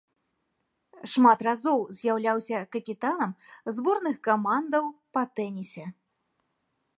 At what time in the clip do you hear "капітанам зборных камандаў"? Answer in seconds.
2.77-4.89